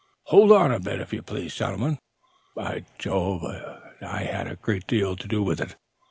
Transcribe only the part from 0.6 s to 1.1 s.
a bit,